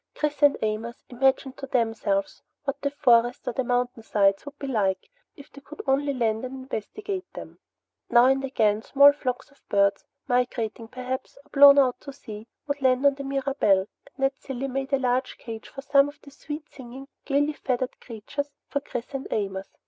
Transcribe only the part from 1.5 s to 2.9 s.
to themselves what the